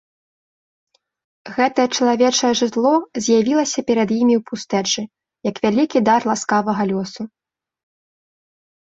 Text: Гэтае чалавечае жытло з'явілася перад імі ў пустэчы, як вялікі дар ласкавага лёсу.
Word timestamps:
Гэтае 1.57 1.85
чалавечае 1.97 2.51
жытло 2.63 2.95
з'явілася 3.27 3.79
перад 3.93 4.09
імі 4.19 4.35
ў 4.41 4.49
пустэчы, 4.51 5.01
як 5.53 5.65
вялікі 5.69 5.99
дар 6.11 6.21
ласкавага 6.35 6.83
лёсу. 6.97 7.23